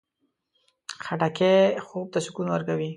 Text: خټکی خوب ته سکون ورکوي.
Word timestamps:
خټکی 1.03 1.53
خوب 1.85 2.05
ته 2.13 2.19
سکون 2.25 2.47
ورکوي. 2.49 2.89